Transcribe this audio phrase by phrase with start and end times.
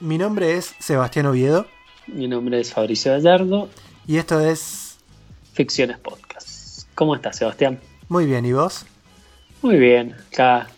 [0.00, 1.66] Mi nombre es Sebastián Oviedo.
[2.06, 3.68] Mi nombre es Fabricio Gallardo.
[4.06, 4.96] Y esto es
[5.52, 6.88] Ficciones Podcast.
[6.94, 7.78] ¿Cómo estás, Sebastián?
[8.08, 8.86] Muy bien, ¿y vos?
[9.60, 10.68] Muy bien, acá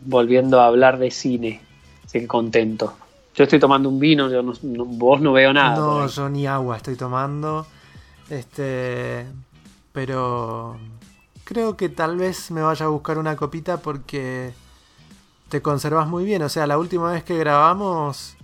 [0.00, 1.60] volviendo a hablar de cine.
[2.06, 2.96] Así que contento.
[3.34, 5.76] Yo estoy tomando un vino, yo vos no veo nada.
[5.76, 7.66] No, yo ni agua estoy tomando.
[8.30, 9.26] Este.
[9.92, 10.78] Pero.
[11.44, 14.54] Creo que tal vez me vaya a buscar una copita porque
[15.50, 16.40] te conservas muy bien.
[16.40, 18.35] O sea, la última vez que grabamos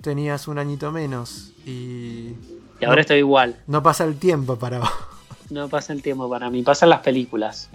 [0.00, 2.34] tenías un añito menos y...
[2.80, 3.56] Y ahora estoy igual.
[3.66, 4.90] No pasa el tiempo para vos.
[5.50, 7.70] No pasa el tiempo para mí, pasan las películas.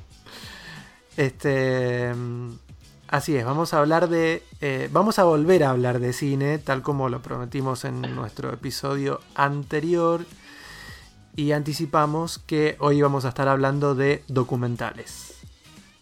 [1.17, 2.13] Este...
[3.07, 4.43] Así es, vamos a hablar de...
[4.61, 9.19] Eh, vamos a volver a hablar de cine, tal como lo prometimos en nuestro episodio
[9.35, 10.25] anterior.
[11.35, 15.35] Y anticipamos que hoy vamos a estar hablando de documentales.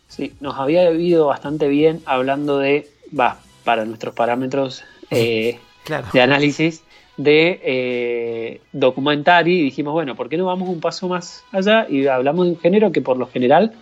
[0.08, 2.88] Sí, nos había ido bastante bien hablando de,
[3.20, 5.60] va, para nuestros parámetros eh,
[6.12, 6.84] de análisis,
[7.18, 12.08] de eh, documental y dijimos, bueno, ¿por qué no vamos un paso más allá y
[12.08, 13.74] hablamos de un género que por lo general,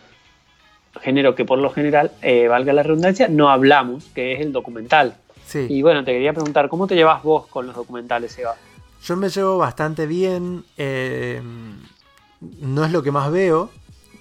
[1.02, 5.16] género que por lo general, eh, valga la redundancia, no hablamos, que es el documental.
[5.45, 5.67] Sí.
[5.69, 8.55] Y bueno, te quería preguntar, ¿cómo te llevas vos con los documentales, Eva?
[9.03, 10.63] Yo me llevo bastante bien,
[12.61, 13.69] no es lo que más veo,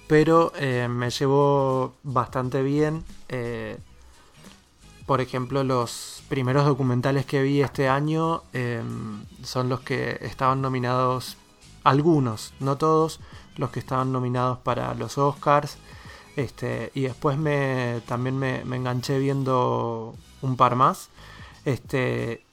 [0.07, 3.03] pero eh, me llevó bastante bien.
[5.05, 11.37] Por ejemplo, los primeros documentales que vi este año em, son los que estaban nominados,
[11.83, 13.19] algunos, no todos,
[13.57, 15.77] los que estaban nominados para los Oscars.
[16.35, 21.09] Este, y después me, también me, enganché viendo un par más.
[21.65, 22.45] Este,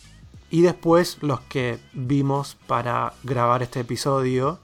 [0.51, 4.59] y después los que vimos para grabar este episodio,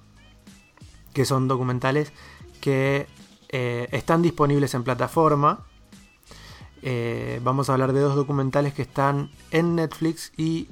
[1.12, 2.12] que son documentales
[2.60, 3.06] que
[3.50, 5.64] eh, están disponibles en plataforma.
[6.86, 10.68] Eh, vamos a hablar de dos documentales que están en Netflix y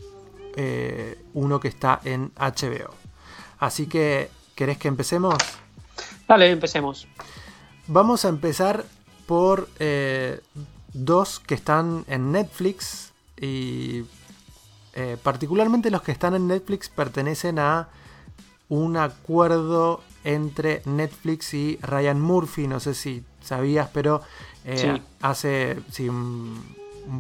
[0.57, 2.93] eh, uno que está en HBO.
[3.59, 5.37] Así que, ¿querés que empecemos?
[6.29, 7.09] Dale, empecemos.
[7.87, 8.85] Vamos a empezar
[9.25, 9.69] por
[10.93, 14.05] dos que están en Netflix y
[15.23, 17.89] particularmente los que están en Netflix pertenecen a
[18.69, 24.23] un acuerdo entre Netflix y Ryan Murphy, no sé si sabías, pero
[24.65, 25.77] eh, hace
[26.09, 26.77] un,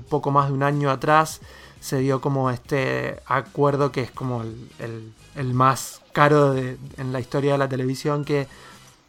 [0.09, 1.41] poco más de un año atrás
[1.81, 7.59] se dio como este acuerdo que es como el, más caro en la historia de
[7.59, 8.47] la televisión, que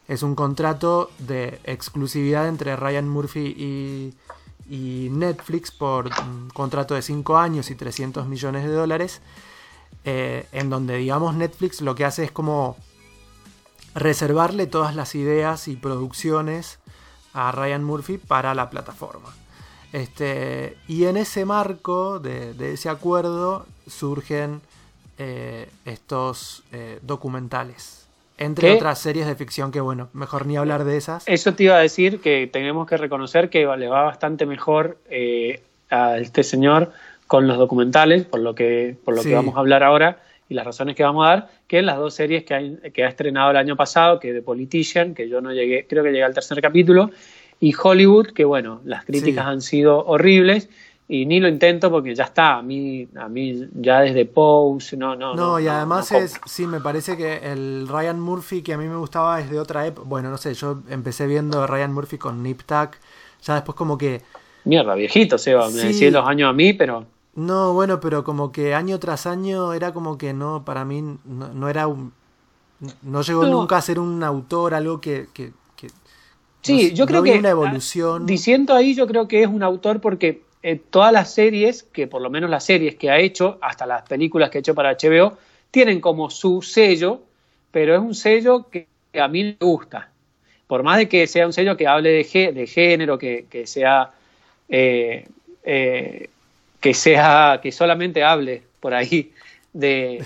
[0.07, 4.13] es un contrato de exclusividad entre Ryan Murphy y,
[4.69, 9.21] y Netflix por un contrato de 5 años y 300 millones de dólares,
[10.05, 12.77] eh, en donde digamos Netflix lo que hace es como
[13.95, 16.79] reservarle todas las ideas y producciones
[17.33, 19.29] a Ryan Murphy para la plataforma.
[19.91, 24.61] Este, y en ese marco de, ese acuerdo surgen
[25.19, 28.07] eh, estos eh, documentales.
[28.39, 31.23] Entre otras series de ficción que, bueno, mejor ni hablar de esas.
[31.27, 35.61] Eso te iba a decir que tenemos que reconocer que le va bastante mejor eh,
[35.91, 36.91] a este señor
[37.27, 40.65] con los documentales, por lo que, por lo que vamos a hablar ahora, y las
[40.65, 43.75] razones que vamos a dar, que las dos series que, que ha estrenado el año
[43.75, 47.09] pasado, que The Politician, que yo no llegué, creo que llegué al tercer capítulo,
[47.59, 50.69] y Hollywood, que bueno, las críticas han sido horribles
[51.07, 55.15] y ni lo intento porque ya está, a mí, a mí ya desde Pose, no,
[55.15, 55.33] no.
[55.33, 58.97] No, y además es, sí, me parece que el Ryan Murphy que a mí me
[58.97, 62.61] gustaba es de otra época, bueno, no sé, yo empecé viendo Ryan Murphy con Nip
[62.67, 62.97] Tuck,
[63.41, 64.21] ya después como que...
[64.65, 67.07] Mierda, viejito, Seba, me decía los años a mí, pero...
[67.35, 71.69] No, bueno, pero como que año tras año era como que no, para mí no,
[71.69, 72.13] era un...
[73.01, 75.27] No llegó nunca a ser un autor, algo que...
[75.33, 75.51] que,
[76.61, 77.39] sí, yo creo que...
[77.39, 78.25] Una evolución.
[78.25, 82.21] Diciendo ahí, yo creo que es un autor porque eh, todas las series, que por
[82.21, 85.37] lo menos las series que ha hecho, hasta las películas que ha hecho para HBO,
[85.71, 87.21] tienen como su sello,
[87.71, 88.87] pero es un sello que,
[89.19, 90.09] a mí me gusta.
[90.67, 94.11] Por más de que sea un sello que hable de, de género, que, que sea...
[94.69, 95.27] Eh,
[95.63, 96.29] eh,
[96.83, 99.31] que sea, que solamente hable por ahí
[99.71, 100.25] de,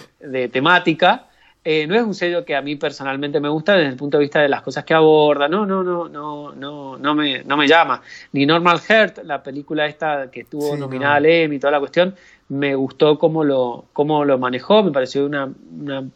[0.52, 1.28] temática,
[1.64, 4.24] eh, no es un sello que a mí personalmente me gusta desde el punto de
[4.24, 7.68] vista de las cosas que aborda, no, no, no, no, no, no me, no me
[7.68, 8.02] llama.
[8.32, 12.16] Ni Normal Heart, la película esta que estuvo nominada al Emmy y toda la cuestión,
[12.50, 15.48] me gustó cómo lo, cómo lo manejó, me pareció una,
[15.80, 16.10] una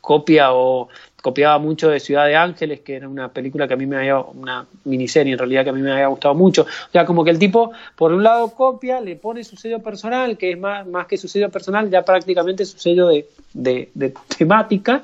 [0.00, 0.88] copia o
[1.20, 4.18] copiaba mucho de Ciudad de Ángeles, que era una película que a mí me había,
[4.18, 6.62] una miniserie en realidad que a mí me había gustado mucho.
[6.62, 10.38] O sea, como que el tipo, por un lado, copia, le pone su sello personal,
[10.38, 15.02] que es más, más que su sello personal, ya prácticamente su sello de, de, temática,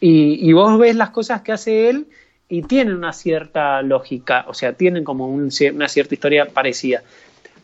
[0.00, 2.06] y, y, vos ves las cosas que hace él
[2.48, 7.02] y tienen una cierta lógica, o sea, tienen como una cierta historia parecida.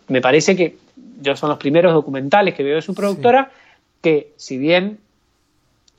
[0.08, 0.76] me parece que
[1.20, 3.50] yo son los primeros documentales que veo de su productora,
[4.00, 4.98] que si bien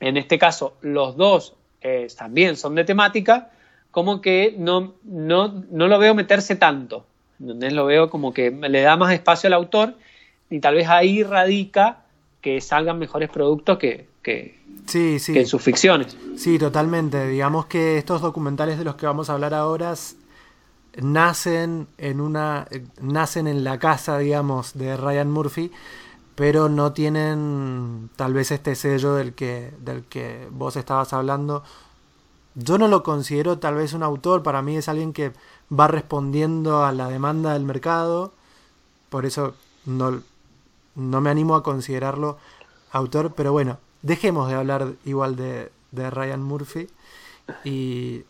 [0.02, 3.50] en este caso los dos eh, también son de temática,
[3.90, 7.06] como que no, no, no lo veo meterse tanto.
[7.40, 7.72] ¿entendés?
[7.72, 9.94] Lo veo como que le da más espacio al autor
[10.50, 12.02] y tal vez ahí radica
[12.40, 15.32] que salgan mejores productos que, que, Sí, sí.
[15.32, 16.16] que en sus ficciones.
[16.36, 17.28] Sí, totalmente.
[17.28, 19.94] Digamos que estos documentales de los que vamos a hablar ahora
[21.00, 25.70] nacen en una eh, nacen en la casa, digamos, de Ryan Murphy,
[26.34, 31.62] pero no tienen tal vez este sello del que del que vos estabas hablando.
[32.54, 35.32] Yo no lo considero tal vez un autor, para mí es alguien que
[35.72, 38.32] va respondiendo a la demanda del mercado,
[39.08, 39.54] por eso
[39.86, 40.22] no,
[40.94, 42.36] no me animo a considerarlo
[42.90, 46.88] autor, pero bueno, dejemos de hablar igual de, de Ryan Murphy
[47.64, 48.24] y...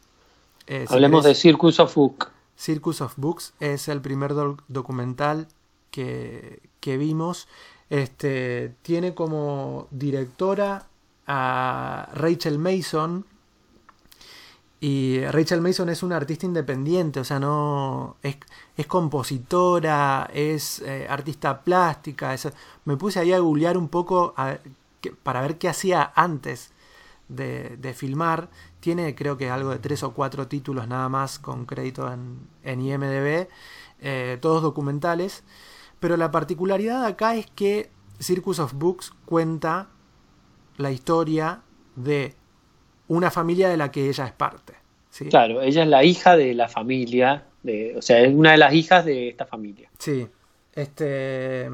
[0.68, 2.28] eh, si Hablemos de Circus of Book.
[2.56, 5.48] Circus of Books es el primer doc- documental
[5.90, 7.48] que, que vimos.
[7.92, 10.86] Este, tiene como directora
[11.26, 13.26] a Rachel Mason.
[14.80, 18.38] Y Rachel Mason es una artista independiente, o sea, no es,
[18.78, 22.34] es compositora, es eh, artista plástica.
[22.86, 24.34] me puse ahí a googlear un poco
[25.22, 26.72] para ver qué hacía antes
[27.28, 28.48] de, de filmar.
[28.80, 32.80] Tiene creo que algo de tres o cuatro títulos nada más con crédito en, en
[32.80, 33.48] IMDB,
[34.00, 35.44] eh, todos documentales.
[36.02, 37.88] Pero la particularidad acá es que
[38.18, 39.86] Circus of Books cuenta
[40.76, 41.62] la historia
[41.94, 42.34] de
[43.06, 44.72] una familia de la que ella es parte.
[45.10, 45.26] ¿sí?
[45.26, 48.74] Claro, ella es la hija de la familia, de, o sea, es una de las
[48.74, 49.90] hijas de esta familia.
[49.96, 50.26] Sí.
[50.72, 51.70] Este.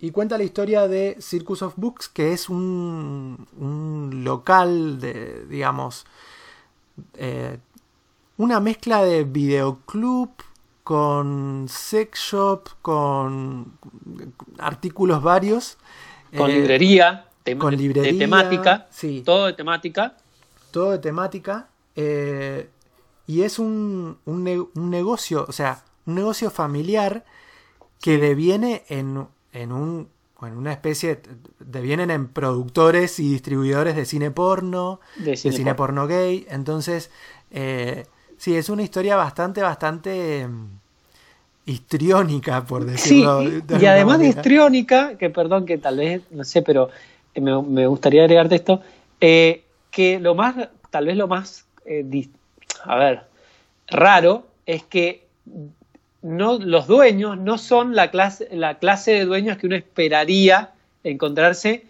[0.00, 6.06] Y cuenta la historia de Circus of Books, que es un, un local de, digamos,
[7.18, 7.58] eh,
[8.38, 10.30] una mezcla de videoclub
[10.84, 13.72] con sex shop, con
[14.58, 15.78] artículos varios.
[16.36, 19.22] Con eh, librería, tem- con librería, de temática, sí.
[19.24, 20.16] todo de temática.
[20.70, 21.68] todo de temática.
[21.96, 22.68] eh,
[23.26, 27.24] y es un, un ne- un negocio, o sea, un negocio familiar
[28.02, 30.08] que deviene en, en un
[30.42, 31.22] en una especie,
[31.58, 36.02] devienen en productores y distribuidores de cine porno, De de cine cine, porno.
[36.02, 36.46] porno gay.
[36.50, 37.10] Entonces,
[37.50, 38.04] eh,
[38.44, 40.66] sí, es una historia bastante, bastante mm,
[41.64, 46.20] histriónica, por Sí, decirlo y, de y además de histriónica, que perdón, que tal vez,
[46.30, 46.90] no sé, pero
[47.34, 48.82] eh, me, me gustaría agregarte esto,
[49.18, 50.56] eh, que lo más,
[50.90, 52.28] tal vez lo más, eh,
[52.84, 53.22] a ver,
[53.86, 55.24] raro es que
[56.20, 61.84] no, los dueños no son la clase, la clase de dueños que uno esperaría encontrarse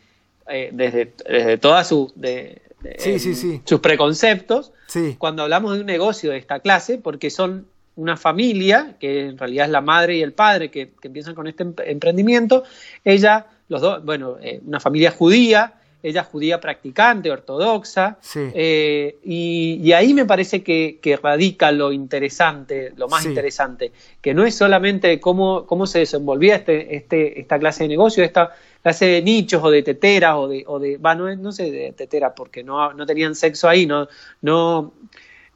[0.49, 3.63] eh, desde, desde todas sus de- de- Sí, sí, sí.
[3.65, 7.67] sus preconceptos Sí, cuando hablamos de un negocio de esta clase, porque son
[7.97, 11.47] una familia, que en realidad es la madre y el padre que, que empiezan con
[11.47, 12.65] este em- emprendimiento,
[13.05, 18.41] ella, los dos, bueno, eh, una familia judía, ella judía practicante, ortodoxa, Sí.
[18.55, 23.31] eh, y, y ahí me parece que, que radica lo interesante, lo más Sí.
[23.31, 23.91] interesante,
[24.21, 28.51] que no es solamente cómo, cómo se desenvolvía este, este, esta clase de negocio, esta
[28.83, 32.33] clase de nichos o de teteras o de, o de no, no sé de teteras
[32.37, 34.07] porque no, no tenían sexo ahí, no,
[34.43, 34.93] no,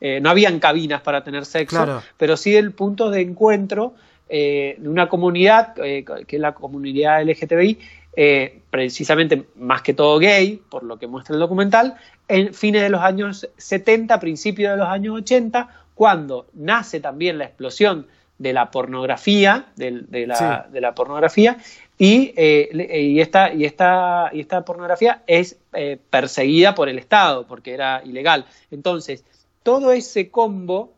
[0.00, 2.02] eh, no habían cabinas para tener sexo, Claro.
[2.16, 3.94] pero sí el punto de encuentro
[4.30, 7.78] eh, de una comunidad, eh, que es la comunidad LGTBI,
[8.20, 11.94] eh, precisamente más que todo gay, por lo que muestra el documental,
[12.26, 17.44] en fines de los años 70, principios de los años 80, cuando nace también la
[17.44, 20.44] explosión de la pornografía, de, la, Sí.
[20.72, 21.58] de la pornografía,
[21.96, 22.68] y, eh,
[23.12, 28.02] y, esta, y, esta, y esta pornografía es eh, perseguida por el Estado, porque era
[28.04, 28.46] ilegal.
[28.72, 29.22] Entonces,
[29.62, 30.92] todo ese combo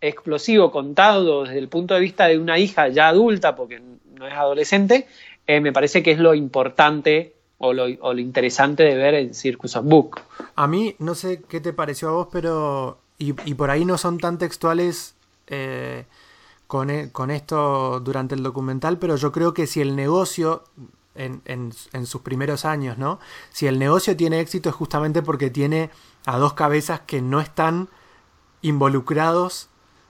[0.00, 3.80] explosivo contado desde el punto de vista de una hija ya adulta, porque
[4.18, 5.06] no es adolescente,
[5.46, 9.34] eh, me parece que es lo importante o lo, o lo interesante de ver en
[9.34, 10.20] Circus of Book.
[10.56, 12.98] A mí, no sé qué te pareció a vos, pero.
[13.18, 15.14] Y, y por ahí no son tan textuales
[15.46, 16.04] eh,
[16.66, 20.64] con, e- con esto durante el documental, pero yo creo que si el negocio,
[21.14, 23.20] en, en- en sus primeros años, ¿no?
[23.50, 25.90] Si el negocio tiene éxito es justamente porque tiene
[26.26, 27.88] a dos cabezas que no están
[28.62, 29.68] involucrados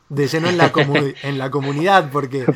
[0.08, 0.72] de lleno en la,
[1.22, 2.46] en la comunidad, porque,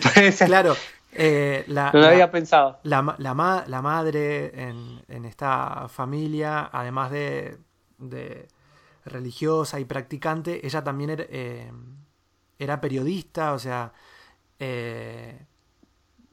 [0.46, 0.76] claro,
[1.12, 2.80] eh, la, No lo la- había pensado.
[2.82, 7.58] la, la, la madre en, en esta familia, además de,
[7.98, 8.48] de
[9.04, 11.72] religiosa y practicante, ella también era, eh,
[12.58, 13.92] era periodista, o sea,
[14.60, 15.46] eh,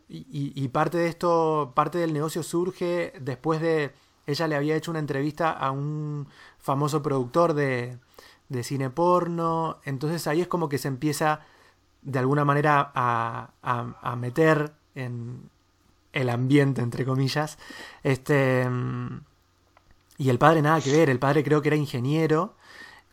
[0.07, 3.93] y, y- y parte de esto, parte del negocio surge después de,
[4.27, 6.27] ella le había hecho una entrevista a un
[6.59, 7.97] famoso productor de,
[8.49, 11.41] de cine porno, entonces ahí es como que se empieza
[12.05, 15.49] de alguna manera a, a- a meter en
[16.13, 17.57] el ambiente, entre comillas.
[18.03, 19.19] Este, mm,
[20.19, 22.53] y el padre nada que ver, el padre creo que era ingeniero.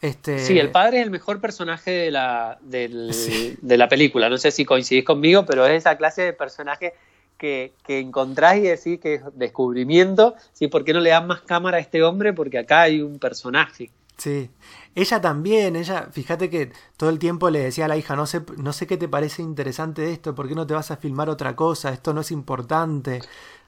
[0.00, 0.38] Este...
[0.38, 4.28] Sí, el padre es el mejor personaje de la, de la película.
[4.28, 6.92] No sé si coincidís conmigo, pero es esa clase de personaje
[7.38, 10.34] que, que encontrás y decís que es descubrimiento.
[10.52, 10.68] ¿sí?
[10.68, 12.32] ¿Por qué no le dan más cámara a este hombre?
[12.32, 13.90] Porque acá hay un personaje.
[14.22, 14.50] Sí,
[14.94, 18.44] ella también, ella, fíjate que todo el tiempo le decía a la hija, no sé,
[18.56, 21.56] no sé qué te parece interesante esto, ¿por qué no te vas a filmar otra
[21.56, 21.92] cosa?
[21.92, 23.20] Esto no es importante.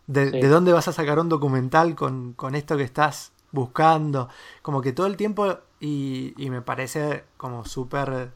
[0.07, 4.29] ¿De, dónde vas a sacar un documental con, con, esto que estás buscando?
[4.63, 8.31] Como que todo el tiempo, y, y me parece como súper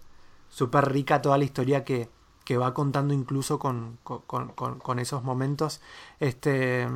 [0.49, 2.09] súper rica toda la historia que,
[2.45, 5.81] que va contando incluso con, con, con, esos momentos.
[6.19, 6.89] Este,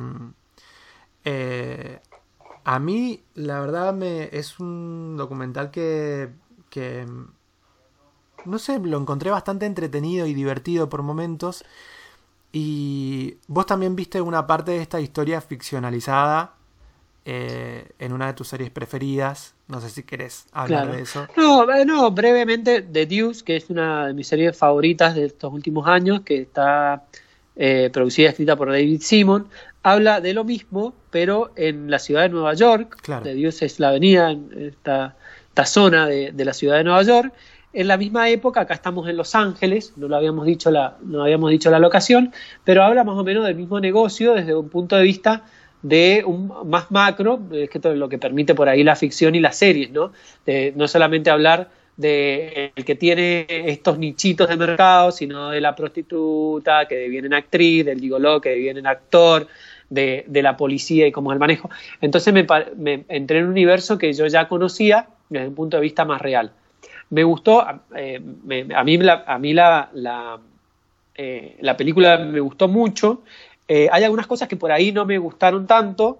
[1.23, 1.92] eh,
[2.63, 6.29] a mí, la verdad, me, es un documental que,
[6.69, 7.05] que,
[8.45, 11.63] no sé, lo encontré bastante entretenido y divertido por momentos.
[12.51, 16.53] Y vos también viste una parte de esta historia ficcionalizada
[17.25, 19.55] eh, en una de tus series preferidas.
[19.67, 21.27] No sé si querés hablar de eso.
[21.35, 25.51] No, eh, no, brevemente, The Deuce, que es una de mis series favoritas de estos
[25.51, 27.05] últimos años, que está
[27.55, 29.47] eh, producida y escrita por David Simon
[29.83, 32.97] habla de lo mismo, pero en la ciudad de Nueva York.
[33.21, 35.15] De Dios es la avenida, en esta,
[35.49, 37.33] esta zona de, la ciudad de Nueva York.
[37.73, 41.23] En la misma época, acá estamos en Los Ángeles, no lo habíamos dicho la, no
[41.23, 42.31] habíamos dicho la locación,
[42.63, 45.43] pero habla más o menos del mismo negocio desde un punto de vista
[45.81, 49.39] de un más macro, es que todo lo que permite por ahí la ficción y
[49.39, 50.13] las series, ¿no?
[50.45, 55.75] De no solamente hablar de el que tiene estos nichitos de mercado, sino de la
[55.75, 59.47] prostituta que deviene en actriz, del gigoló que deviene en actor,
[59.93, 61.69] de, la policía y cómo es el manejo.
[62.01, 66.05] Entonces me, entré en un universo que yo ya conocía desde un punto de vista
[66.05, 66.51] más real.
[67.09, 68.21] Me gustó, eh,
[68.75, 70.39] a mí, la, a la, la,
[71.15, 73.21] eh, la película me gustó mucho.
[73.67, 76.19] Eh, hay algunas cosas que por ahí no me gustaron tanto,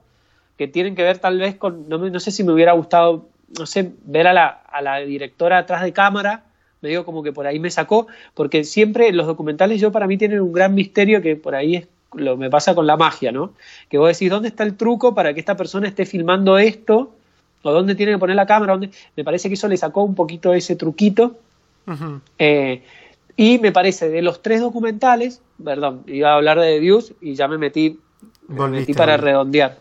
[0.58, 3.27] que tienen que ver tal vez con, no, no sé si me hubiera gustado,
[3.58, 6.44] no sé, ver a la, a la directora atrás de cámara,
[6.82, 10.18] me digo como que por ahí me sacó, porque siempre los documentales yo para mí
[10.18, 13.53] tienen un gran misterio que por ahí es lo me pasa con la magia, ¿no?
[13.89, 17.12] Que vos decís, ¿dónde está el truco para que esta persona esté filmando esto?
[17.62, 18.74] ¿O dónde tiene que poner la cámara?
[18.74, 18.91] ¿Dónde?
[19.15, 21.38] Me parece que eso le sacó un poquito ese truquito.
[22.38, 22.84] Eh,
[23.36, 27.48] y me parece, de los tres documentales, perdón, iba a hablar de Dios y ya
[27.48, 28.00] me metí,
[28.48, 29.79] metí para redondear.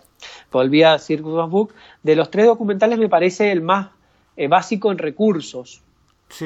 [0.50, 1.74] Volví a Circus of Book.
[2.02, 3.88] De los tres documentales me parece el más
[4.36, 5.82] eh, básico en recursos.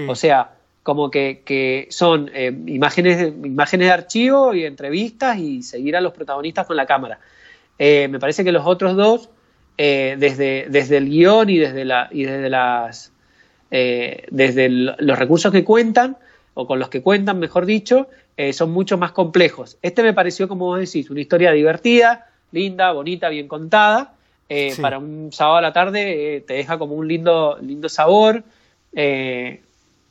[0.09, 0.56] O sea,
[0.87, 6.13] como que, son eh, imágenes, de, imágenes de archivo y entrevistas y seguir a los
[6.13, 7.19] protagonistas con la cámara.
[7.77, 9.29] Eh, me parece que los otros dos,
[9.79, 13.13] eh, desde, desde el guion y desde, la, y desde, las,
[13.69, 16.19] desde los recursos que cuentan,
[16.55, 18.07] o con los que cuentan, mejor dicho,
[18.53, 19.79] son mucho más complejos.
[19.83, 24.15] Este me pareció, como vos decís, una historia divertida, linda, bonita, bien contada.
[24.81, 28.45] Para un sábado a la tarde te deja como un lindo, lindo sabor.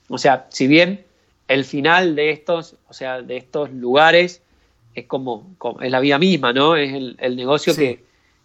[0.10, 1.06] O sea, si bien
[1.48, 4.42] el final de estos, o sea, de estos lugares
[4.94, 6.76] es como, es la vida misma, ¿no?
[6.76, 8.04] Es el, negocio que,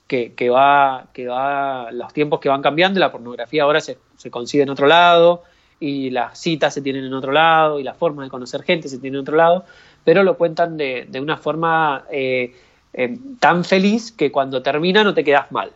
[0.09, 4.65] que, va, que va, los tiempos que van cambiando, la pornografía ahora se, se consigue
[4.65, 5.45] en otro lado,
[5.79, 8.99] y las citas se tienen en otro lado, y la forma de conocer gente se
[8.99, 9.65] tiene en otro lado,
[10.05, 12.55] pero lo cuentan de, de una forma eh,
[12.93, 15.73] eh, tan feliz que cuando termina no te quedas mal.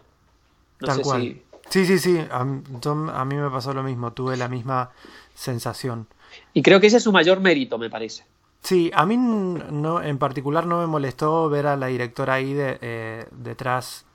[0.80, 1.40] No sé Si...
[1.70, 4.90] Sí, sí, sí, a, a mí me pasó lo mismo, tuve la misma
[5.34, 6.06] sensación.
[6.52, 8.24] Y creo que ese es su mayor mérito, me parece.
[8.62, 12.78] Sí, a mí no, en particular no me molestó ver a la directora ahí de,
[12.80, 14.06] eh, detrás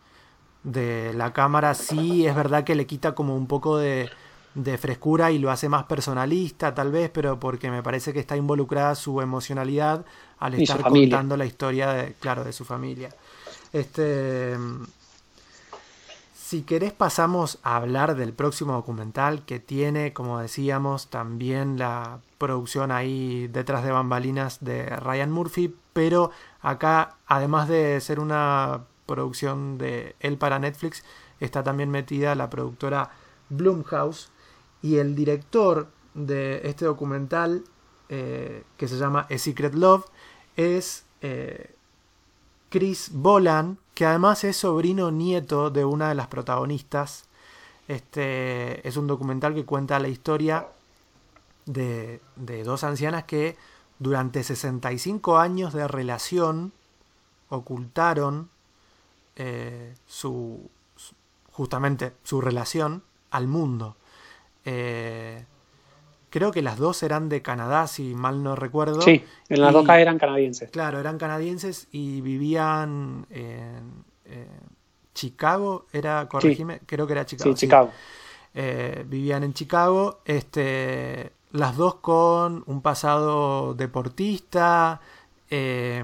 [0.64, 1.76] de la cámara.
[1.76, 4.10] Sí, es verdad que le quita como un poco de,
[4.56, 8.36] de, frescura y lo hace más personalista, tal vez, pero porque me parece que está
[8.36, 10.04] involucrada su emocionalidad
[10.40, 13.10] al estar contando la historia, de, claro, de su familia.
[13.72, 14.58] Este,
[16.50, 22.92] si querés pasamos a hablar del próximo documental que tiene, como decíamos, también la producción
[22.92, 30.16] ahí detrás de bambalinas de Ryan Murphy, pero acá, además de ser una producción de
[30.22, 31.04] él para Netflix,
[31.40, 33.12] está también metida la productora
[33.50, 34.32] Blumhouse
[34.82, 37.64] y el director de este documental,
[38.10, 40.06] eh, que se llama A Secret Love,
[40.56, 41.76] es eh,
[42.72, 47.26] Chris Bolan, que además es sobrino nieto de una de las protagonistas.
[47.90, 50.70] Este es un documental que cuenta la historia
[51.66, 52.22] de,
[52.64, 53.58] dos ancianas que
[54.00, 56.72] durante 65 años de relación
[57.50, 58.48] ocultaron
[59.36, 60.70] eh, su,
[61.52, 63.98] justamente su relación al mundo.
[64.64, 65.44] Eh,
[66.30, 69.02] creo que las dos eran de Canadá, si mal no recuerdo.
[69.02, 70.70] Sí, en las dos eran canadienses.
[70.72, 74.04] Claro, eran canadienses y vivían en
[75.20, 77.52] Chicago, era, corregime, creo que era Chicago.
[77.52, 77.92] Sí, Chicago.
[78.54, 85.02] Eh, vivían en Chicago, este, las dos con un pasado deportista.
[85.50, 86.04] Eh,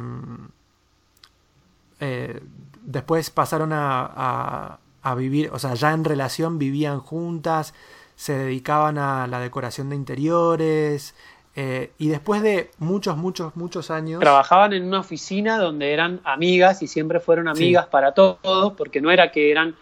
[2.02, 2.42] eh,
[2.82, 7.74] después pasaron a, a, vivir, o sea, ya en relación vivían juntas,
[8.16, 11.16] se dedicaban a la decoración de interiores.
[11.56, 14.20] y después de muchos, muchos, muchos años...
[14.20, 19.12] Trabajaban en una oficina donde eran amigas y siempre fueron amigas para todos, porque no
[19.12, 19.76] era que eran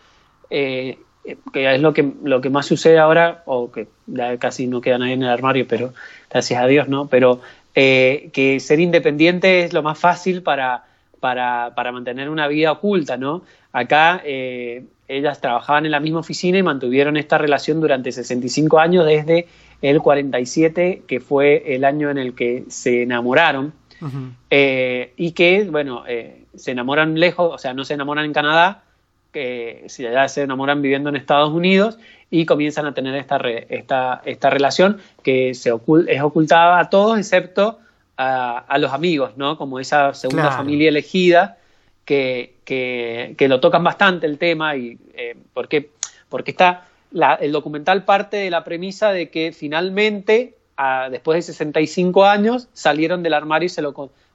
[1.53, 4.97] que es lo que, lo que más sucede ahora, o que ya casi no queda
[4.97, 5.93] nadie en el armario, pero
[6.29, 7.07] gracias a Dios, ¿no?
[7.07, 7.41] Pero
[7.75, 10.83] eh, que ser independiente es lo más fácil para,
[11.19, 13.43] para, para mantener una vida oculta, ¿no?
[13.71, 14.85] Acá eh,
[15.17, 19.47] ellas trabajaban en la misma oficina y mantuvieron esta relación durante 65 años, desde
[19.81, 23.73] el 47, que fue el año en el que se enamoraron,
[24.49, 26.03] eh, y que, bueno,
[26.55, 28.83] se enamoran lejos, o sea, no se enamoran en Canadá,
[29.33, 31.97] que ya se enamoran viviendo en Estados Unidos
[32.29, 33.37] y comienzan a tener esta,
[33.69, 35.69] esta, esta relación que se
[36.07, 37.79] es ocultada a todos excepto
[38.15, 39.57] a, los amigos, ¿no?
[39.57, 41.57] Como esa segunda familia elegida
[42.05, 45.91] que, que, lo tocan bastante el tema y eh, porque,
[46.29, 46.87] porque está
[47.39, 50.55] el documental parte de la premisa de que finalmente,
[51.11, 53.93] después de 65 años, salieron del armario y se lo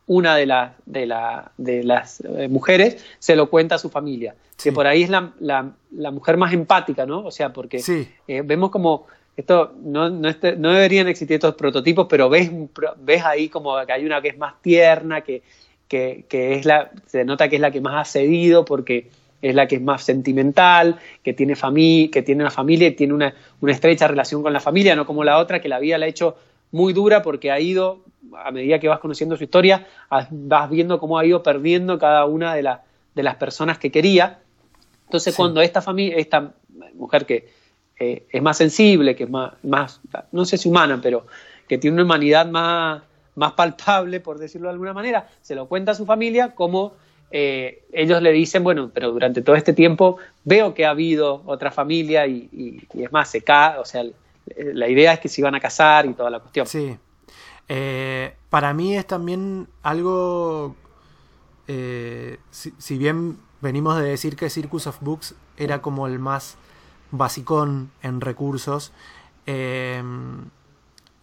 [0.09, 0.47] una de,
[0.87, 1.15] de,
[1.59, 4.35] de las eh, mujeres se lo cuenta a su familia.
[4.61, 7.21] Que por ahí es la, la, mujer más empática, ¿no?
[7.21, 7.81] O sea, porque
[8.27, 9.07] eh, vemos como
[9.37, 12.51] esto no, no, no, deberían existir estos prototipos, pero ves,
[12.97, 15.43] ves ahí como que hay una que es más tierna, que,
[15.89, 19.55] que, que es la, se nota que es la que más ha cedido porque es
[19.55, 23.35] la que es más sentimental, que tiene, familia, que tiene una familia y tiene una,
[23.61, 26.09] una, estrecha relación con la familia, no como la otra que la vida la ha
[26.09, 26.37] hecho
[26.73, 28.01] muy dura porque ha ido,
[28.37, 29.87] a medida que vas conociendo su historia,
[30.31, 32.69] vas viendo cómo ha ido perdiendo cada una de,
[33.15, 34.41] de las personas que quería.
[35.07, 36.53] Entonces, cuando esta familia, esta
[36.95, 37.49] mujer que
[37.99, 40.01] eh, es más sensible, que es más, más,
[40.33, 41.27] no sé si humana, pero
[41.67, 43.03] que tiene una humanidad más,
[43.39, 46.95] más palpable, por decirlo de alguna manera, se lo cuenta a su familia como
[47.31, 51.71] eh, ellos le dicen, bueno, pero durante todo este tiempo veo que ha habido otra
[51.71, 54.03] familia y, es más, se cae, o sea,
[54.57, 56.67] la idea es que se iban a casar y toda la cuestión.
[56.67, 56.97] Sí.
[57.69, 60.75] Eh, para mí es también algo,
[61.67, 66.57] si, bien venimos de decir que Circus of Books era como el más
[67.11, 68.93] basicón en recursos.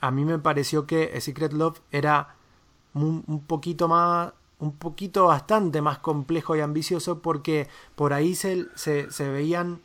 [0.02, 2.36] A mí me pareció que Secret Love era
[2.94, 9.30] un, poquito más, un poquito bastante más complejo y ambicioso porque por ahí se, se,
[9.30, 9.82] veían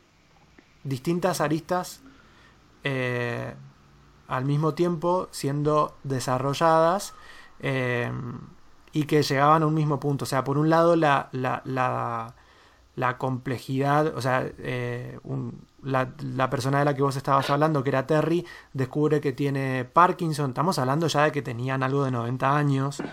[0.83, 2.01] distintas aristas
[2.83, 3.53] eh,
[4.27, 7.13] al mismo tiempo siendo desarrolladas.
[7.59, 8.39] Em,
[8.93, 10.23] y que llegaban a un mismo punto.
[10.23, 11.61] O sea, por un lado la, la,
[12.95, 15.19] la complejidad, o sea, eh,
[15.83, 20.51] la, persona de la que vos estabas hablando, que era Terry, descubre que tiene Parkinson,
[20.51, 23.03] estamos hablando ya de que tenían algo de 90 años,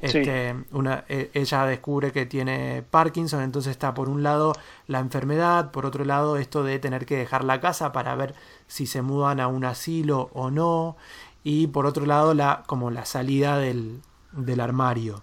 [0.00, 4.52] este, una, e, ella descubre que tiene Parkinson, entonces está por un lado
[4.86, 8.34] la enfermedad, por otro lado esto de tener que dejar la casa para ver
[8.66, 10.96] si se mudan a un asilo o no,
[11.44, 14.00] y por otro lado la, como la salida del,
[14.32, 15.22] del armario.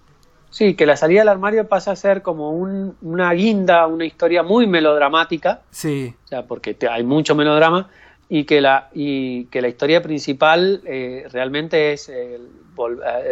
[0.50, 4.66] Sí, que la salida del armario pasa a ser como una guinda, una historia muy
[4.68, 5.62] melodramática.
[5.70, 6.14] Sí.
[6.26, 7.90] O sea, porque hay mucho melodrama
[8.30, 12.48] y que la, y que la historia principal eh, realmente es el,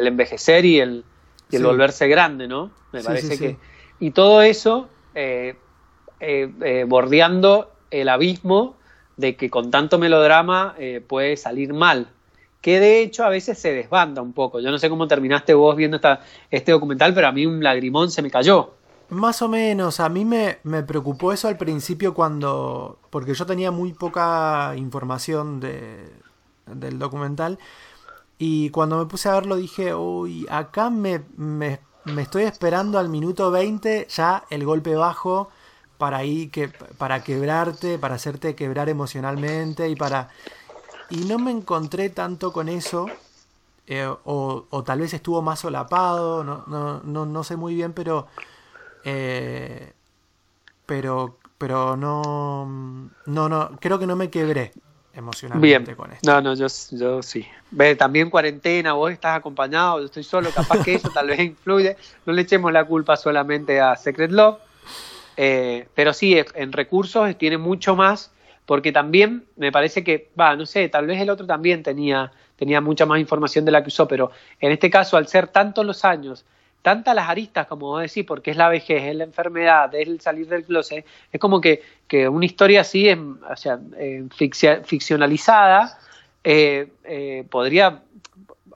[0.05, 1.05] envejecer y el,
[1.51, 2.71] el volverse grande, ¿no?
[2.91, 3.57] Me parece que.
[3.99, 5.55] Y todo eso eh,
[6.19, 8.75] eh, bordeando el abismo
[9.15, 10.75] de que con tanto melodrama
[11.07, 12.07] puede salir mal
[12.61, 14.59] que de hecho a veces se desbanda un poco.
[14.59, 18.11] Yo no sé cómo terminaste vos viendo esta, este documental, pero a mí un lagrimón
[18.11, 18.73] se me cayó.
[19.09, 23.71] Más o menos, a mí me, me preocupó eso al principio cuando, porque yo tenía
[23.71, 26.09] muy poca información de,
[26.65, 27.57] del documental,
[28.37, 33.09] y cuando me puse a verlo dije, uy, acá me, me, me estoy esperando al
[33.09, 35.49] minuto 20 ya el golpe bajo
[35.97, 40.29] para, ir que, para quebrarte, para hacerte quebrar emocionalmente y para
[41.09, 43.07] y no me encontré tanto con eso.
[43.87, 48.27] Eh, o, tal vez estuvo más solapado, no, no, no, no sé muy bien, pero.
[49.03, 49.93] Eh,
[50.85, 51.37] pero.
[51.57, 53.09] Pero no.
[53.25, 53.77] No, no.
[53.79, 54.73] Creo que no me quebré
[55.13, 56.31] emocionalmente con esto.
[56.31, 57.47] No, no, yo, yo sí.
[57.71, 61.97] Ve, también cuarentena, vos estás acompañado, yo estoy solo, capaz que eso tal vez influye.
[62.25, 64.59] No le echemos la culpa solamente a Secret Love.
[65.35, 68.31] Eh, pero sí, en recursos tiene mucho más
[68.67, 72.81] porque también me parece que, va, no sé, tal vez el otro también tenía, tenía
[72.81, 76.03] mucha más información de la que usó, pero en este caso, al ser tantos los
[76.03, 76.45] años,
[76.81, 80.19] tantas las aristas, como vos decís, porque es la vejez, es la enfermedad, es el
[80.19, 83.79] salir del closet, es como que, que una historia así, en, o sea,
[84.83, 85.97] ficcionalizada,
[86.43, 88.01] eh, eh, podría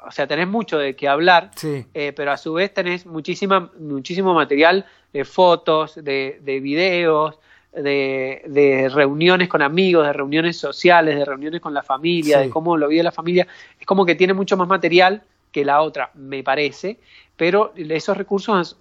[0.03, 1.51] o sea, tenés mucho de qué hablar,
[1.93, 7.37] eh, pero a su vez tenés muchísima, muchísimo material de fotos, de, de videos,
[7.73, 12.87] de, reuniones con amigos, de reuniones sociales, de reuniones con la familia, de cómo lo
[12.87, 13.47] vive la familia.
[13.79, 16.99] Es como que tiene mucho más material que la otra, me parece,
[17.35, 18.77] pero esos recursos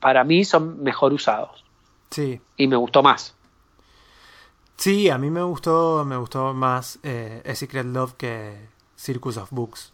[0.00, 1.64] para mí son mejor usados.
[2.10, 2.40] Sí.
[2.56, 3.34] Y me gustó más.
[4.76, 8.56] Sí, a mí me gustó, me gustó más eh, Secret Love que
[8.96, 9.92] Circus of Books.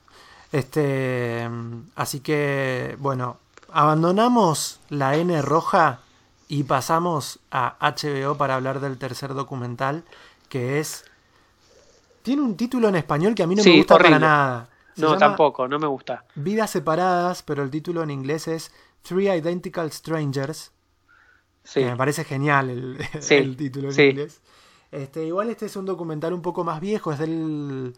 [0.52, 1.48] Este,
[1.96, 3.38] así que, bueno,
[3.72, 6.00] abandonamos la N roja
[6.48, 10.04] y pasamos a HBO para hablar del tercer documental,
[10.48, 11.04] que es...
[12.22, 14.68] Tiene un título en español que a mí no me gusta para nada.
[14.96, 16.24] no, tampoco, no me gusta.
[16.34, 20.72] Vidas separadas, pero el título en inglés es Three Identical Strangers.
[21.62, 21.82] Sí.
[21.82, 24.40] me parece genial el, título en inglés.
[24.90, 27.94] Este, igual este es un documental un poco más viejo, es del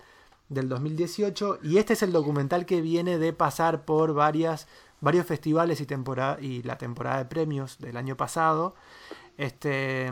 [0.48, 4.68] del 2018 y este es el documental que viene de pasar por varias,
[5.00, 8.74] varios festivales y, temporada, y la temporada de premios del año pasado.
[9.36, 10.10] Este,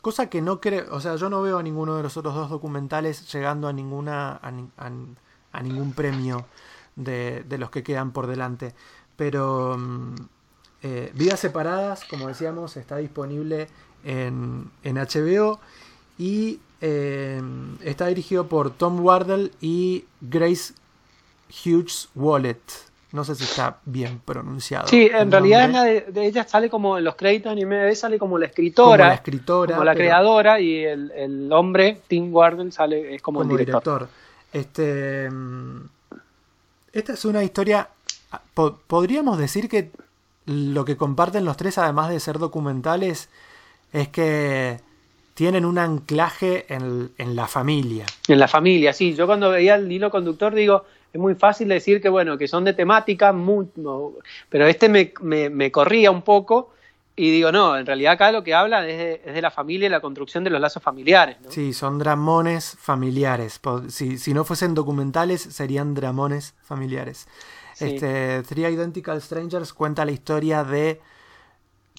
[0.00, 2.50] cosa que no creo, o sea, yo no veo a ninguno de los otros dos
[2.50, 6.46] documentales llegando a ninguna a, ningún premio
[6.96, 8.74] de, los que quedan por delante.
[9.16, 10.14] Pero mm,
[10.82, 13.68] eh, Vidas Separadas, como decíamos, está disponible
[14.04, 15.60] en, en HBO
[16.18, 17.40] y eh,
[17.82, 20.74] está dirigido por Tom Wardle y Grace
[21.64, 22.60] Hughes Wallet.
[23.14, 24.88] No sé si está bien pronunciado.
[24.88, 28.46] Sí, en realidad de, ella sale como en los créditos en IMDb sale como la
[28.46, 29.04] escritora.
[29.04, 29.74] Como la escritora.
[29.76, 34.08] Como la creadora y el, hombre, Tim Wardle, sale es como, el director.
[34.52, 35.28] Este,
[36.92, 37.88] esta es una historia.
[38.52, 39.92] podríamos decir que
[40.46, 43.28] lo que comparten los tres, además de ser documentales,
[43.92, 44.80] es que
[45.34, 48.06] tienen un anclaje en, la familia.
[48.26, 49.14] En la familia, sí.
[49.14, 52.64] Yo cuando veía el hilo conductor digo, es muy fácil decir que bueno, que son
[52.64, 53.68] de temática, muy,
[54.48, 56.72] pero este me, corría un poco
[57.14, 60.00] y digo, no, en realidad acá lo que habla es de, la familia y la
[60.00, 61.36] construcción de los lazos familiares.
[61.50, 63.60] Sí, son dramones familiares.
[63.90, 67.28] Si, si, no fuesen documentales, serían dramones familiares.
[67.78, 71.00] Este, Three Identical Strangers cuenta la historia de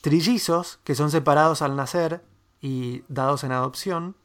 [0.02, 2.20] trillizos que son separados al nacer
[2.60, 4.18] y dados en adopción,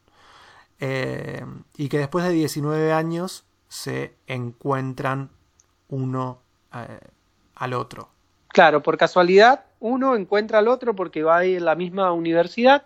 [0.80, 1.44] eh,
[1.76, 5.30] y que después de 19 años se encuentran
[5.88, 6.40] uno
[6.74, 6.98] eh,
[7.54, 8.08] al otro.
[8.48, 12.82] Claro, por casualidad uno encuentra al otro porque va a ir a la misma universidad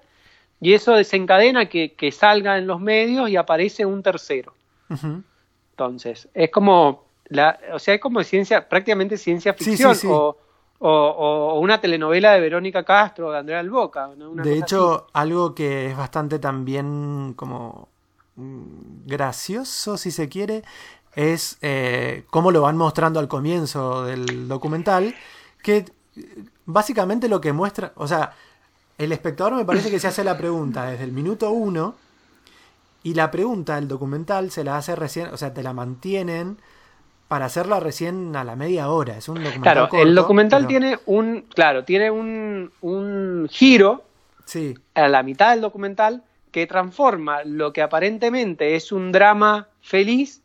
[0.60, 4.54] y eso desencadena que, salga en los medios y aparece un tercero.
[5.70, 10.36] Entonces, es como, la, o sea, es como ciencia, prácticamente ciencia ficción o
[10.86, 14.10] o, una telenovela de Verónica Castro, de Andrea Alboca.
[14.16, 17.88] de hecho, algo que es bastante también como
[18.36, 20.62] gracioso, si se quiere,
[21.14, 25.14] es eh, cómo lo van mostrando al comienzo del documental,
[25.62, 25.84] que
[26.66, 28.32] básicamente lo que muestra, o sea,
[28.98, 31.96] el espectador me parece que se hace la pregunta desde el minuto uno
[33.02, 36.58] y la pregunta del documental se la hace recién, o sea, te la mantienen
[37.28, 39.16] para hacerla recién a la media hora.
[39.16, 39.88] Es un documental.
[39.88, 41.42] Claro, el documental tiene un.
[41.54, 44.04] Claro, tiene un, un giro
[44.44, 44.74] sí.
[44.94, 46.22] a la mitad del documental
[46.54, 50.40] que transforma lo que aparentemente es un drama feliz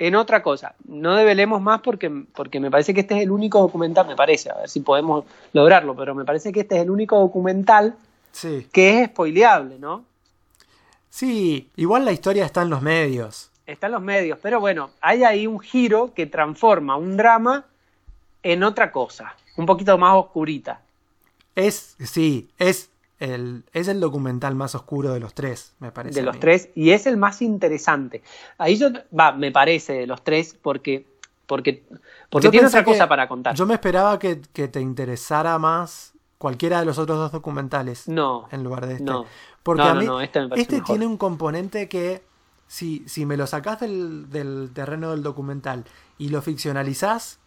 [0.00, 0.74] en otra cosa.
[0.88, 4.50] No develemos más porque, porque me parece que este es el único documental, me parece,
[4.50, 7.94] a ver si podemos lograrlo, pero me parece que este es el único documental
[8.72, 10.04] que es spoileable, ¿no?
[11.10, 15.46] Sí, igual la historia está en los medios están los medios, pero bueno, hay ahí
[15.46, 17.64] un giro que transforma un drama
[18.42, 20.80] en otra cosa, un poquito más oscurita.
[21.54, 22.90] Es, sí, es
[23.22, 26.18] el, es el documental más oscuro de los tres, me parece.
[26.18, 28.20] De los tres, y es el más interesante.
[28.58, 31.06] Ahí yo, va, me parece de los tres, porque,
[31.46, 31.84] porque,
[32.28, 33.54] porque tiene otra cosa para contar.
[33.54, 38.08] Yo me esperaba que, te interesara más cualquiera de los otros dos documentales.
[38.08, 38.48] No.
[38.50, 39.04] En lugar de este.
[39.04, 39.24] No.
[39.62, 42.24] Porque a mí, este, este tiene un componente que
[42.66, 45.84] si, si me lo sacás del, terreno del documental
[46.18, 47.38] y lo ficcionalizás,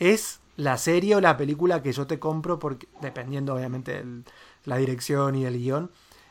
[0.00, 4.22] es la serie o la película que yo te compro, porque, dependiendo obviamente de
[4.64, 5.90] la dirección y el guion,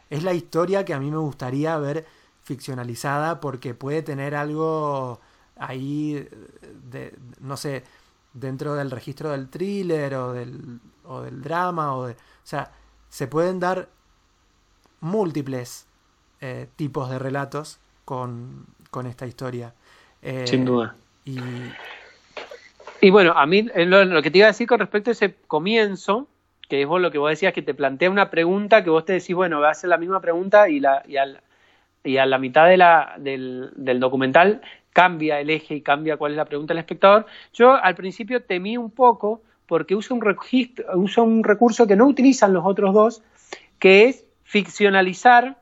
[0.10, 2.06] es la historia que a mí me gustaría ver
[2.42, 5.20] ficcionalizada porque puede tener algo
[5.58, 6.28] ahí,
[6.90, 7.84] de, no sé,
[8.34, 12.72] dentro del registro del thriller o del, o del drama, o, de, o sea,
[13.10, 13.90] se pueden dar
[15.02, 15.86] múltiples
[16.40, 19.74] eh, tipos de relatos con, con esta historia.
[20.22, 20.96] Eh, Sin duda.
[21.26, 26.28] Y, bueno, a mí lo, que te iba a decir con respecto a ese comienzo,
[26.72, 29.12] que es vos lo que vos decías, que te plantea una pregunta que vos te
[29.12, 31.42] decís, bueno, va a hacer la misma pregunta y, la, y, al,
[32.02, 32.66] y a la mitad
[33.18, 34.62] del, del documental
[34.94, 37.26] cambia el eje y cambia cuál es la pregunta del espectador.
[37.52, 42.08] Yo al principio temí un poco porque usa un, registro, usa un recurso que no
[42.08, 43.22] utilizan los otros dos,
[43.78, 45.58] que es ficcionalizar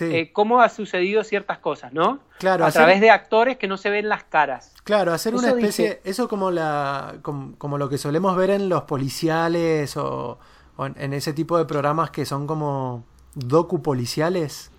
[0.00, 2.20] eh, cómo ha sucedido ciertas cosas, ¿no?
[2.38, 4.74] Claro, a través de actores que no se ven las caras.
[4.84, 9.96] Claro, hacer una especie, eso como la, como, lo que solemos ver en los policiales
[9.96, 10.38] o,
[10.78, 13.04] en, ese tipo de programas que son como
[13.34, 14.70] docu policiales.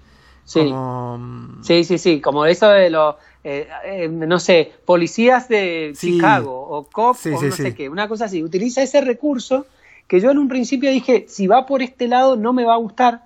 [0.46, 0.74] Sí.
[1.62, 3.16] sí, sí, sí, como eso de los
[3.50, 8.26] eh, eh, no sé, policías de Chicago o cops o no sé qué, una cosa
[8.26, 8.44] así.
[8.44, 9.68] Utiliza ese recurso
[10.06, 12.78] que yo en un principio dije, si va por este lado no me va a
[12.78, 13.24] gustar.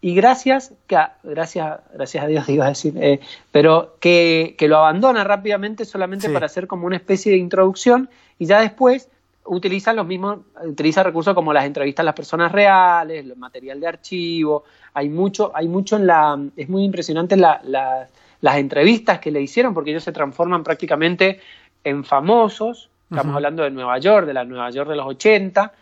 [0.00, 3.20] Y gracias, que, gracias, gracias a Dios iba a decir, eh,
[3.52, 8.08] pero que, lo abandona rápidamente solamente para hacer como una especie de introducción
[8.38, 9.08] y ya después
[9.44, 13.86] utiliza los mismos, utiliza recursos como las entrevistas a las personas reales, el material de
[13.86, 18.08] archivo, hay mucho, hay mucho en la, es muy impresionante la, la
[18.40, 21.40] las entrevistas que le hicieron, porque ellos se transforman prácticamente
[21.84, 25.72] en famosos, estamos hablando de Nueva York, de la Nueva York de los 80,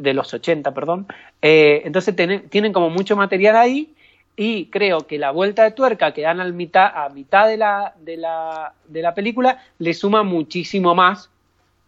[0.00, 1.06] de los 80, perdón,
[1.42, 3.92] eh, entonces tienen como mucho material ahí
[4.36, 7.94] y creo que la vuelta de tuerca que dan al mitad, a mitad de la,
[8.00, 11.30] de la, de la película le suma muchísimo más,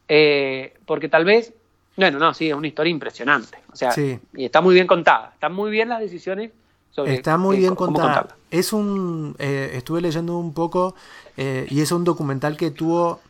[0.08, 1.52] eh, porque tal vez,
[1.96, 3.92] bueno, no, sí, es una historia impresionante, o sea,
[4.34, 6.50] y está muy bien contada, están muy bien las decisiones
[6.96, 8.36] Está muy bien contada.
[8.50, 10.94] Es un, eh, estuve leyendo un poco
[11.36, 13.20] eh, y es un documental que tuvo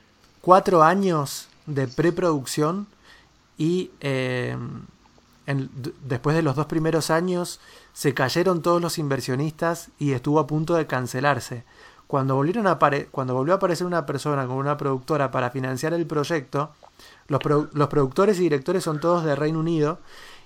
[0.41, 2.89] cuatro años de preproducción
[3.63, 4.57] y eh,
[6.03, 7.61] después de los dos primeros años
[7.93, 11.63] se cayeron todos los inversionistas y estuvo a punto de cancelarse.
[12.09, 12.81] Cuando, volvieron a
[13.13, 16.73] cuando volvió a aparecer una persona con una productora para financiar el proyecto,
[17.29, 17.41] los,
[17.73, 20.01] los productores y directores son todos de Reino Unido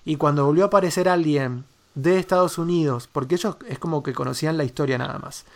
[0.05, 4.59] y cuando volvió a aparecer alguien de Estados Unidos, porque ellos es como que conocían
[4.59, 5.47] la historia nada más.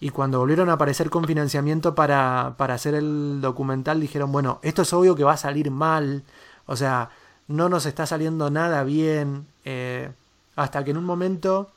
[0.00, 4.82] Y cuando volvieron a aparecer con financiamiento para, para hacer el documental, dijeron, bueno, esto
[4.82, 6.24] es obvio que va a salir mal,
[6.68, 7.10] o sea,
[7.48, 10.10] no nos está saliendo nada bien, eh,
[10.54, 11.70] hasta que en un momento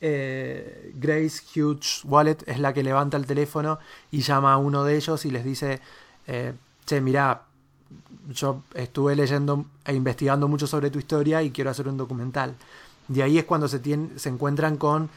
[0.00, 3.78] eh, Grace Hughes Wallet es la que levanta el teléfono
[4.10, 5.80] y llama a uno de ellos y les dice,
[6.26, 6.52] eh,
[6.84, 7.42] che, mira,
[8.28, 12.54] yo estuve leyendo e investigando mucho sobre tu historia y quiero hacer un documental.
[13.08, 13.80] De ahí es cuando se,
[14.16, 15.08] se encuentran con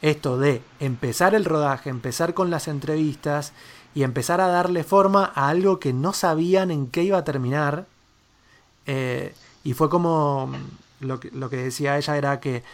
[0.00, 3.52] esto de empezar el rodaje, empezar con las entrevistas
[3.94, 7.86] y empezar a darle forma a algo que no sabían en qué iba a terminar.
[8.88, 10.50] Eh, y fue como,
[11.00, 12.64] lo que, decía ella era que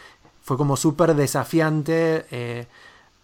[0.43, 2.25] fue como súper desafiante.
[2.31, 2.67] Eh,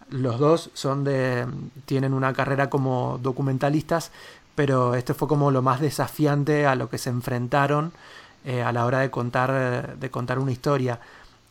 [0.09, 1.47] los dos son de,
[1.85, 4.11] tienen una carrera como documentalistas,
[4.55, 7.93] pero este fue como lo más desafiante a lo que se enfrentaron
[8.43, 10.99] eh, a la hora de contar, de contar una historia.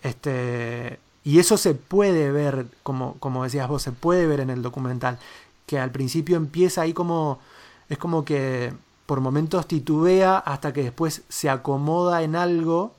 [0.02, 4.60] Este, y eso se puede ver, como, como decías vos, se puede ver en el
[4.60, 5.18] documental,
[5.66, 7.40] que al principio empieza ahí como,
[7.88, 8.72] es como que
[9.10, 12.94] por momentos titubea hasta que después se acomoda en algo,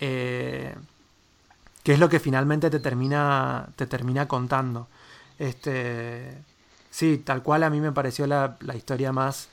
[0.00, 0.74] eh,
[1.84, 4.88] que es lo que finalmente te termina, te termina contando.
[5.38, 6.42] Este,
[6.90, 9.48] sí, tal cual a mí me pareció la, la historia más,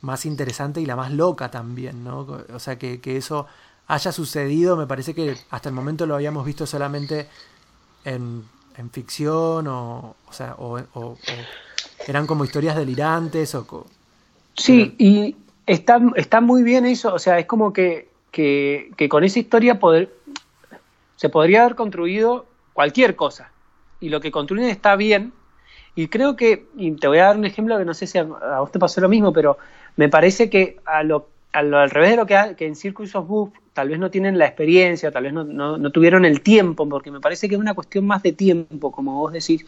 [0.00, 2.26] más interesante y la más loca también, ¿no?
[2.52, 3.46] O sea, que, que eso
[3.86, 7.28] haya sucedido, me parece que hasta el momento lo habíamos visto solamente
[8.04, 8.44] en,
[8.76, 11.16] en ficción o, o sea, o,
[12.08, 13.86] eran como historias delirantes o...
[14.54, 15.36] Sí, y
[15.66, 20.14] está, está muy bien eso, o sea, es como que, que, con esa historia poder,
[21.16, 23.50] se podría haber construido cualquier cosa
[24.00, 25.32] y lo que construyen está bien
[25.94, 28.22] y creo que, y te voy a dar un ejemplo que no sé si a,
[28.22, 29.58] a vos te pasó lo mismo, pero
[29.96, 33.52] me parece que a lo al, revés de lo que, que en Circus of Booth
[33.72, 37.48] tal vez no tienen la experiencia, tal vez no, tuvieron el tiempo, porque me parece
[37.48, 39.64] que es una cuestión más de tiempo, como vos decís,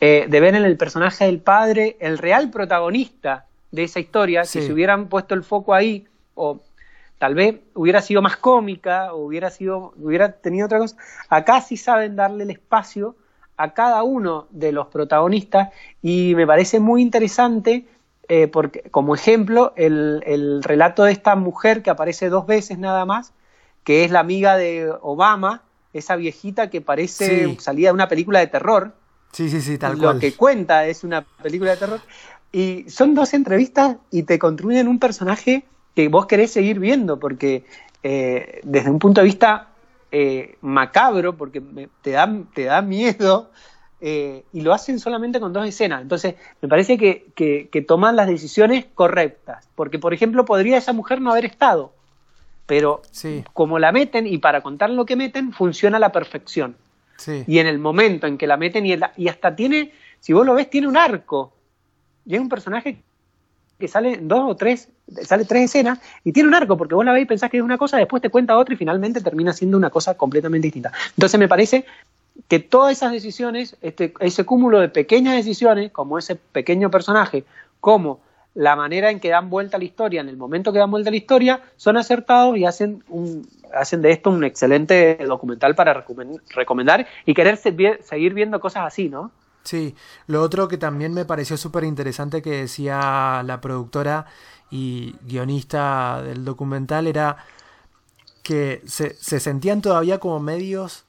[0.00, 4.62] eh, de ver en el personaje del padre el real protagonista de esa historia, que
[4.62, 6.60] si hubieran puesto el foco ahí, o
[7.18, 10.96] tal vez hubiera sido más cómica, o hubiera, sido, hubiera tenido otra cosa,
[11.28, 13.16] acá sí saben darle el espacio
[13.56, 15.70] a cada uno de los protagonistas
[16.02, 17.86] y me parece muy interesante
[18.28, 23.32] eh, porque, como ejemplo, el, relato de esta mujer que aparece dos veces nada más,
[23.84, 28.48] que es la amiga de Obama, esa viejita que parece salida de una película de
[28.48, 28.94] terror.
[29.32, 32.00] Sí, sí, sí, tal Lo que cuenta es una película de terror.
[32.52, 37.64] Y son dos entrevistas y te construyen un personaje que vos querés seguir viendo, porque
[38.02, 39.68] eh, desde un punto de vista
[40.12, 41.60] eh, macabro porque
[42.02, 43.50] te, da, te da miedo
[44.00, 46.02] eh, y lo hacen solamente con dos escenas.
[46.02, 49.68] Entonces, me parece que, que, toman las decisiones correctas.
[49.74, 51.92] Porque, por ejemplo, podría esa mujer no haber estado.
[52.66, 53.02] Pero
[53.52, 56.76] como la meten y para contar lo que meten, funciona a la perfección.
[57.46, 60.54] Y en el momento en que la meten y, y hasta tiene, si vos lo
[60.54, 61.52] ves, tiene un arco.
[62.26, 62.98] Y es un personaje
[63.78, 64.88] que sale dos o tres,
[65.22, 67.62] sale tres escenas y tiene un arco, porque vos la ves y pensás que es
[67.62, 70.92] una cosa, después te cuenta otra y finalmente termina siendo una cosa completamente distinta.
[71.14, 71.84] Entonces me parece
[72.48, 77.44] que todas esas decisiones, este, ese cúmulo de pequeñas decisiones, como ese pequeño personaje,
[77.80, 78.20] como
[78.54, 81.10] la manera en que dan vuelta a la historia, en el momento que dan vuelta
[81.10, 86.04] a la historia, son acertados y hacen, un, hacen de esto un excelente documental para
[86.54, 89.30] recomendar y querer seguir viendo cosas así, ¿no?
[89.66, 89.96] Sí,
[90.28, 94.26] lo otro que también me pareció súper interesante que decía la productora
[94.70, 97.36] y guionista del documental era
[98.44, 101.04] que se, sentían todavía como medios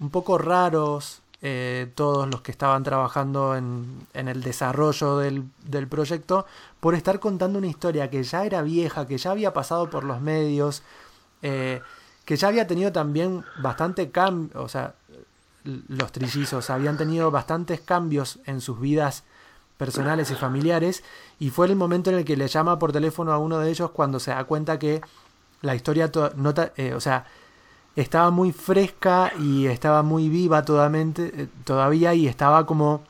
[0.00, 6.46] un, poco raros eh, todos los que estaban trabajando en, el desarrollo del, proyecto
[6.80, 10.20] por estar contando una historia que ya era vieja, que ya había pasado por los
[10.20, 10.82] medios,
[11.42, 11.80] eh,
[12.24, 14.94] que ya había tenido también bastante cambio, o sea,
[15.64, 16.70] los trillizos.
[16.70, 19.24] Habían tenido bastantes cambios en sus vidas
[19.78, 21.04] personales y familiares
[21.38, 23.90] y fue el momento en el que le llama por teléfono a uno de ellos
[23.92, 25.00] cuando se da cuenta que
[25.62, 27.26] la historia no eh, o sea
[27.96, 33.02] estaba muy fresca y estaba muy viva eh, todavía y estaba como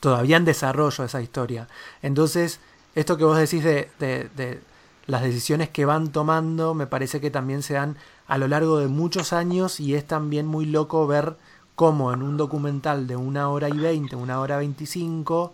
[0.00, 1.68] todavía en desarrollo esa historia.
[2.02, 2.60] Entonces
[2.94, 4.60] esto que vos decís de, de, de
[5.06, 7.96] las decisiones que van tomando me parece que también se dan
[8.26, 11.36] a lo largo de muchos años y es también muy loco ver
[11.74, 15.52] como en un documental de una hora y veinte, una hora veinticinco,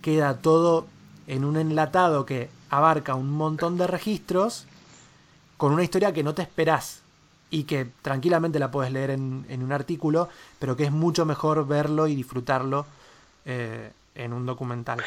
[0.00, 0.86] queda todo
[1.26, 4.66] en un enlatado que abarca un montón de registros
[5.56, 7.02] con una historia que no te esperás
[7.50, 12.06] y que tranquilamente la puedes leer en, un artículo, pero que es mucho mejor verlo
[12.06, 12.86] y disfrutarlo
[13.44, 15.00] eh, en un documental.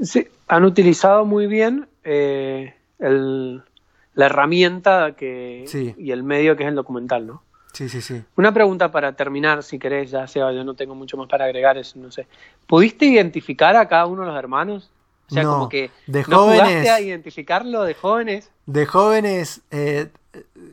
[0.00, 6.76] Sí, han utilizado muy bien eh, la herramienta que, y el medio que es el
[6.76, 7.42] documental, ¿no?
[7.72, 8.22] Sí, sí, sí.
[8.36, 11.78] Una pregunta para terminar, si querés, ya Seba, yo no tengo mucho más para agregar,
[11.78, 12.26] eso no sé.
[12.66, 14.90] ¿Pudiste identificar a cada uno de los hermanos?
[15.30, 18.50] O sea, como que de ¿no jóvenes, a identificarlo de jóvenes.
[18.66, 20.08] De jóvenes, eh,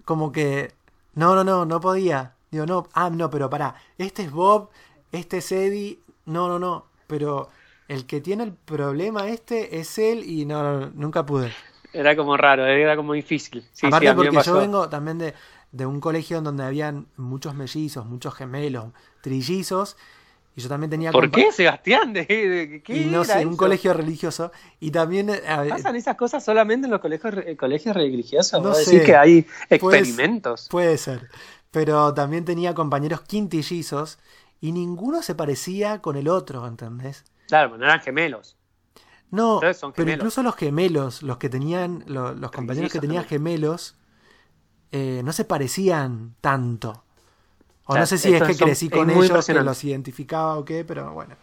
[0.04, 0.72] como que
[1.14, 2.34] no, no, no, no podía.
[2.50, 4.70] Digo, no, ah, no, pero pará, este es Bob,
[5.12, 7.50] este es Eddie, no, no, no, pero
[7.88, 11.52] el que tiene el problema este es él y no, nunca pude.
[11.94, 13.64] Era como raro, era como difícil.
[13.84, 15.34] Aparte porque yo vengo también de,
[15.72, 18.88] de un colegio en donde habían muchos mellizos, muchos gemelos,
[19.22, 19.98] trillizos.
[20.56, 21.12] Y yo también tenía...
[21.12, 22.14] ¿Por qué, Sebastián?
[22.14, 22.26] ¿De,
[22.84, 24.52] qué y no sé, un colegio religioso.
[24.80, 25.30] Y también...
[25.30, 28.64] Eh, ¿Pasan esas cosas solamente en los colegios, eh, colegios religiosos?
[28.64, 29.04] No sé.
[29.04, 30.68] que hay experimentos.
[30.70, 31.30] Puede, ser.
[31.70, 34.18] Pero también tenía compañeros quintillizos
[34.60, 37.24] y ninguno se parecía con el otro, ¿entendés?
[37.48, 38.58] Claro, no eran gemelos.
[39.30, 39.60] No,
[39.96, 43.96] pero incluso los gemelos, los que tenían, los, compañeros que tenían gemelos,
[44.92, 47.04] eh, no se parecían tanto.
[47.86, 51.14] O no sé si es que crecí con ellos, que los identificaba o qué, pero
[51.14, 51.36] bueno.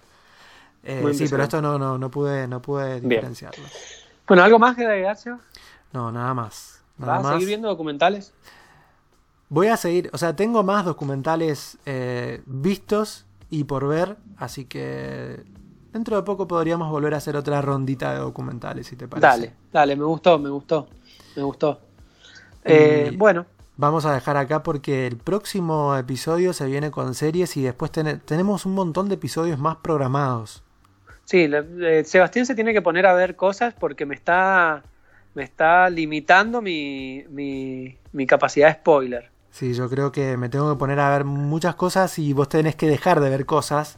[0.82, 3.64] Eh, sí, pero esto no, no, no pude, no pude diferenciarlo.
[4.26, 5.16] Bueno, ¿algo más que agregar,
[5.92, 6.82] No, nada más.
[6.98, 8.32] ¿Vas a seguir viendo documentales?
[9.48, 15.44] Voy a seguir, o sea, tengo más documentales eh, vistos y por ver, así que
[15.92, 19.26] dentro de poco podríamos volver a hacer otra rondita de documentales, si te parece.
[19.26, 20.88] Dale, dale, me gustó, me gustó,
[21.36, 21.80] me gustó.
[22.64, 23.46] Eh, bueno.
[23.76, 28.66] Vamos a dejar acá porque el próximo episodio se viene con series y después tenemos
[28.66, 30.62] un montón de episodios más programados.
[31.24, 31.50] Sí,
[32.04, 34.84] Sebastián se tiene que poner a ver cosas porque me está,
[35.34, 39.30] me está limitando mi, mi, mi capacidad de spoiler.
[39.50, 42.76] Sí, yo creo que me tengo que poner a ver muchas cosas y vos tenés
[42.76, 43.96] que dejar de ver cosas.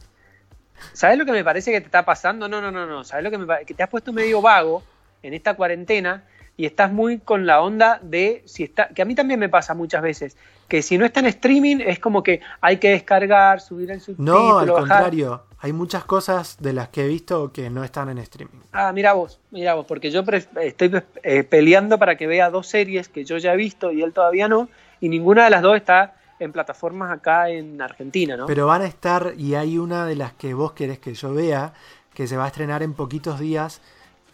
[0.93, 2.47] ¿Sabes lo que me parece que te está pasando?
[2.47, 3.03] No, no, no, no.
[3.03, 4.83] ¿Sabes lo que me que te has puesto medio vago
[5.23, 6.23] en esta cuarentena
[6.57, 9.75] y estás muy con la onda de si está, que a mí también me pasa
[9.75, 10.35] muchas veces,
[10.67, 14.39] que si no está en streaming es como que hay que descargar, subir el subtítulo.
[14.39, 18.17] No, al contrario, hay muchas cosas de las que he visto que no están en
[18.17, 18.59] streaming.
[18.71, 20.23] Ah, mira vos, mira vos, porque yo
[20.61, 24.11] estoy eh, peleando para que vea dos series que yo ya he visto y él
[24.11, 24.67] todavía no,
[24.99, 28.47] y ninguna de las dos está en plataformas acá en Argentina, ¿no?
[28.47, 31.73] Pero van a estar, y hay una de las que vos querés que yo vea,
[32.13, 33.81] que se va a estrenar en poquitos días,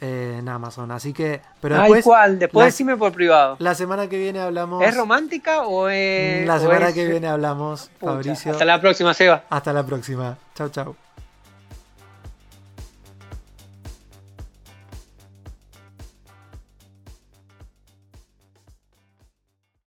[0.04, 0.92] en Amazon.
[0.92, 1.42] Así que.
[1.62, 2.40] Pero después, ¿cuál?
[2.40, 3.56] Después decime por privado.
[3.60, 4.84] La semana que viene hablamos.
[4.84, 6.46] ¿Es romántica o es.?
[6.46, 8.52] La semana que viene hablamos, Fabricio.
[8.52, 9.44] Hasta la próxima, Seba.
[9.50, 10.38] Hasta la próxima.
[10.56, 10.96] Chau, chau.